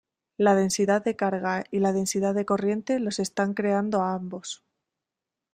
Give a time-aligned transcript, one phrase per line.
[0.35, 4.63] La densidad de carga y la densidad de corriente los están creando a ambos.